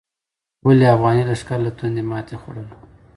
[0.65, 2.73] ولې افغاني لښکر له تندې ماتې خوړله؟